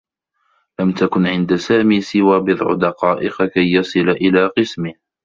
[0.79, 4.93] لم تكن عند سامي سوى بضع دقائق كي يصل إلى قسمه.